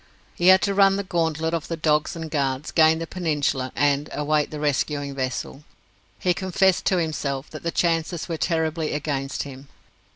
He 0.33 0.47
had 0.47 0.63
to 0.63 0.73
run 0.73 0.95
the 0.95 1.03
gauntlet 1.03 1.53
of 1.53 1.67
the 1.67 1.77
dogs 1.77 2.15
and 2.15 2.31
guards, 2.31 2.71
gain 2.71 2.97
the 2.97 3.05
peninsula, 3.05 3.71
and 3.75 4.09
await 4.13 4.49
the 4.49 4.59
rescuing 4.59 5.13
vessel. 5.13 5.63
He 6.17 6.33
confessed 6.33 6.85
to 6.85 6.97
himself 6.97 7.51
that 7.51 7.61
the 7.61 7.69
chances 7.69 8.27
were 8.27 8.37
terribly 8.37 8.93
against 8.93 9.43
him. 9.43 9.67